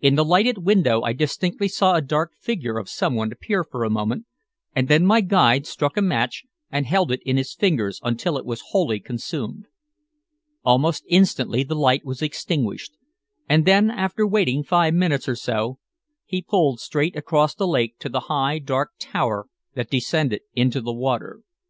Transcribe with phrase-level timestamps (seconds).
[0.00, 3.90] In the lighted window I distinctly saw a dark figure of someone appear for a
[3.90, 4.24] moment,
[4.74, 8.46] and then my guide struck a match and held it in his fingers until it
[8.46, 9.66] was wholly consumed.
[10.64, 12.92] Almost instantly the light was extinguished,
[13.46, 15.78] and then, after waiting five minutes or so,
[16.24, 20.94] he pulled straight across the lake to the high, dark tower that descended into the
[20.94, 21.42] water.